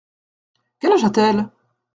Quel 0.79 0.93
âge 0.95 1.03
a-t-elle? 1.05 1.41